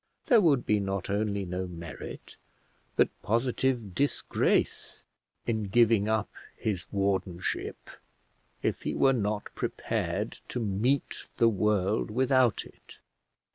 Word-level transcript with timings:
There 0.25 0.41
would 0.41 0.65
be 0.65 0.79
not 0.79 1.11
only 1.11 1.45
no 1.45 1.67
merit, 1.67 2.35
but 2.95 3.09
positive 3.21 3.93
disgrace, 3.93 5.03
in 5.45 5.65
giving 5.65 6.09
up 6.09 6.31
his 6.57 6.91
wardenship, 6.91 7.87
if 8.63 8.81
he 8.81 8.95
were 8.95 9.13
not 9.13 9.53
prepared 9.53 10.39
to 10.47 10.59
meet 10.59 11.27
the 11.37 11.49
world 11.49 12.09
without 12.09 12.65
it. 12.65 12.97